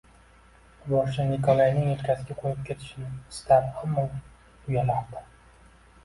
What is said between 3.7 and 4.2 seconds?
ammo